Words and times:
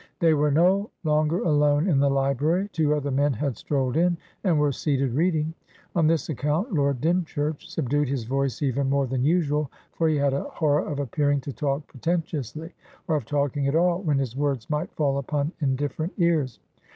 They 0.17 0.33
were 0.33 0.49
no 0.49 0.89
longer 1.03 1.37
alone 1.43 1.87
in 1.87 1.99
the 1.99 2.09
library; 2.09 2.69
two 2.73 2.95
other 2.95 3.11
men 3.11 3.33
had 3.33 3.55
strolled 3.55 3.95
in, 3.95 4.17
and 4.43 4.57
were 4.57 4.71
seated 4.71 5.13
reading; 5.13 5.53
on 5.95 6.07
this 6.07 6.27
account, 6.27 6.73
Lord 6.73 7.01
Dymchurch 7.01 7.69
subdued 7.69 8.07
his 8.07 8.23
voice 8.23 8.63
even 8.63 8.89
more 8.89 9.05
than 9.05 9.23
usual, 9.23 9.69
for 9.91 10.09
he 10.09 10.15
had 10.15 10.33
a 10.33 10.45
horror 10.45 10.87
of 10.87 10.97
appearing 10.97 11.39
to 11.41 11.53
talk 11.53 11.85
pretentiously, 11.85 12.73
or 13.07 13.15
of 13.15 13.25
talking 13.25 13.67
at 13.67 13.75
all 13.75 14.01
when 14.01 14.17
his 14.17 14.35
words 14.35 14.71
might 14.71 14.91
fall 14.95 15.19
upon 15.19 15.51
indifferent 15.59 16.13
ears. 16.17 16.57